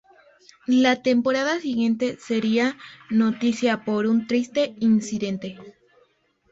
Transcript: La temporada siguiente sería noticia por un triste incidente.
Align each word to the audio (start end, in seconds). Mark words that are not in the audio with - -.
La 0.65 1.03
temporada 1.03 1.59
siguiente 1.59 2.17
sería 2.17 2.75
noticia 3.11 3.85
por 3.85 4.07
un 4.07 4.25
triste 4.25 4.73
incidente. 4.79 5.59